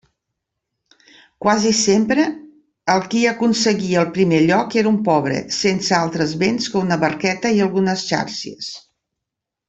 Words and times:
Quasi 1.45 1.71
sempre, 1.79 2.23
el 2.95 3.03
qui 3.11 3.19
aconseguia 3.33 3.99
el 4.05 4.09
primer 4.15 4.39
lloc 4.47 4.77
era 4.83 4.91
un 4.95 4.99
pobre, 5.13 5.37
sense 5.61 5.93
altres 6.01 6.33
béns 6.45 6.69
que 6.77 6.81
una 6.85 6.97
barqueta 7.07 7.53
i 7.59 7.67
algunes 7.67 8.07
xàrcies. 8.13 8.71